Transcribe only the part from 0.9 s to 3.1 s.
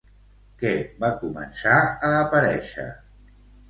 va començar a aparèixer?